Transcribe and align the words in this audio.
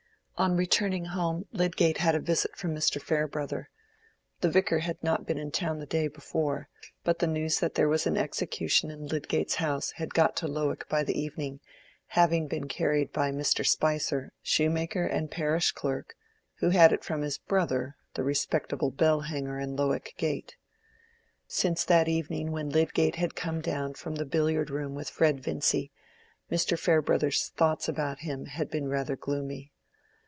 On 0.37 0.57
returning 0.57 1.05
home 1.05 1.45
Lydgate 1.51 1.99
had 1.99 2.15
a 2.15 2.19
visit 2.19 2.55
from 2.55 2.73
Mr. 2.75 2.99
Farebrother. 2.99 3.69
The 4.39 4.49
Vicar 4.49 4.79
had 4.79 4.97
not 5.03 5.27
been 5.27 5.37
in 5.37 5.49
the 5.49 5.51
town 5.51 5.77
the 5.77 5.85
day 5.85 6.07
before, 6.07 6.67
but 7.03 7.19
the 7.19 7.27
news 7.27 7.59
that 7.59 7.75
there 7.75 7.87
was 7.87 8.07
an 8.07 8.17
execution 8.17 8.89
in 8.89 9.05
Lydgate's 9.05 9.57
house 9.61 9.91
had 9.97 10.15
got 10.15 10.35
to 10.37 10.47
Lowick 10.47 10.89
by 10.89 11.03
the 11.03 11.13
evening, 11.15 11.59
having 12.07 12.47
been 12.47 12.67
carried 12.67 13.11
by 13.13 13.31
Mr. 13.31 13.63
Spicer, 13.63 14.31
shoemaker 14.41 15.05
and 15.05 15.29
parish 15.29 15.73
clerk, 15.73 16.15
who 16.57 16.71
had 16.71 16.91
it 16.91 17.03
from 17.03 17.21
his 17.21 17.37
brother, 17.37 17.95
the 18.15 18.23
respectable 18.23 18.89
bell 18.89 19.19
hanger 19.21 19.59
in 19.59 19.75
Lowick 19.75 20.15
Gate. 20.17 20.55
Since 21.45 21.85
that 21.85 22.07
evening 22.07 22.49
when 22.51 22.71
Lydgate 22.71 23.17
had 23.17 23.35
come 23.35 23.61
down 23.61 23.93
from 23.93 24.15
the 24.15 24.25
billiard 24.25 24.71
room 24.71 24.95
with 24.95 25.07
Fred 25.11 25.39
Vincy, 25.39 25.91
Mr. 26.51 26.79
Farebrother's 26.79 27.49
thoughts 27.49 27.87
about 27.87 28.21
him 28.21 28.47
had 28.47 28.71
been 28.71 28.87
rather 28.87 29.15
gloomy. 29.15 29.71